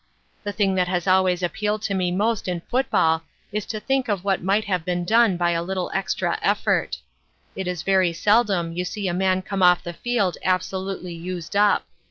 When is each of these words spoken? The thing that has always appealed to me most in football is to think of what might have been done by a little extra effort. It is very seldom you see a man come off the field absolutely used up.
The 0.41 0.51
thing 0.51 0.73
that 0.73 0.87
has 0.87 1.05
always 1.05 1.43
appealed 1.43 1.83
to 1.83 1.93
me 1.93 2.09
most 2.09 2.47
in 2.47 2.61
football 2.61 3.21
is 3.51 3.67
to 3.67 3.79
think 3.79 4.07
of 4.09 4.23
what 4.23 4.41
might 4.41 4.63
have 4.65 4.83
been 4.83 5.05
done 5.05 5.37
by 5.37 5.51
a 5.51 5.61
little 5.61 5.91
extra 5.93 6.39
effort. 6.41 6.97
It 7.55 7.67
is 7.67 7.83
very 7.83 8.11
seldom 8.11 8.73
you 8.75 8.83
see 8.83 9.07
a 9.07 9.13
man 9.13 9.43
come 9.43 9.61
off 9.61 9.83
the 9.83 9.93
field 9.93 10.39
absolutely 10.43 11.13
used 11.13 11.55
up. 11.55 11.85